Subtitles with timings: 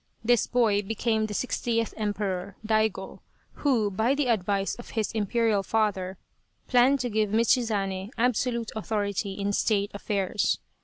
[0.23, 3.19] This boy became the 6oth Emperor, Daigo,
[3.61, 6.17] who, by the advice of his Imperial father,
[6.67, 10.57] planned to give Michizane absolute authority in state affairs.